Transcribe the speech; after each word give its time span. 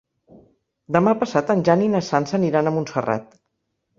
Demà 0.95 1.11
passat 1.23 1.51
en 1.55 1.61
Jan 1.69 1.85
i 1.87 1.91
na 1.95 2.01
Sança 2.09 2.37
aniran 2.39 2.69
a 2.71 2.75
Montserrat. 2.79 3.39